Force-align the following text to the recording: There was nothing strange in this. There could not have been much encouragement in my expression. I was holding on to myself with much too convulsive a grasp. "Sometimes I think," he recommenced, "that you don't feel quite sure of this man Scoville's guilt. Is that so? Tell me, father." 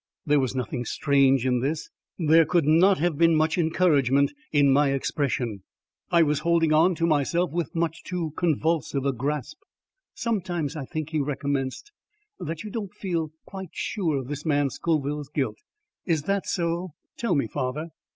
There 0.25 0.39
was 0.39 0.55
nothing 0.55 0.83
strange 0.83 1.45
in 1.45 1.59
this. 1.59 1.91
There 2.17 2.43
could 2.43 2.65
not 2.65 2.97
have 2.97 3.19
been 3.19 3.35
much 3.35 3.55
encouragement 3.59 4.33
in 4.51 4.73
my 4.73 4.93
expression. 4.93 5.61
I 6.09 6.23
was 6.23 6.39
holding 6.39 6.73
on 6.73 6.95
to 6.95 7.05
myself 7.05 7.51
with 7.51 7.75
much 7.75 8.01
too 8.03 8.31
convulsive 8.35 9.05
a 9.05 9.13
grasp. 9.13 9.59
"Sometimes 10.15 10.75
I 10.75 10.85
think," 10.85 11.11
he 11.11 11.19
recommenced, 11.21 11.91
"that 12.39 12.63
you 12.63 12.71
don't 12.71 12.95
feel 12.95 13.29
quite 13.45 13.69
sure 13.73 14.17
of 14.17 14.27
this 14.27 14.43
man 14.43 14.71
Scoville's 14.71 15.29
guilt. 15.29 15.57
Is 16.07 16.23
that 16.23 16.47
so? 16.47 16.93
Tell 17.17 17.35
me, 17.35 17.45
father." 17.45 17.89